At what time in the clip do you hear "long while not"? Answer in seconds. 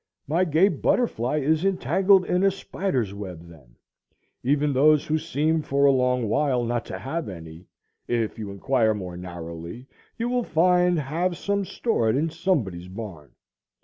5.91-6.85